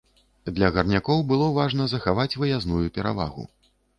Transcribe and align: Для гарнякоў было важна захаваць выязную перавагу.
Для 0.57 0.69
гарнякоў 0.77 1.19
было 1.33 1.49
важна 1.59 1.85
захаваць 1.93 2.37
выязную 2.45 2.83
перавагу. 2.99 3.49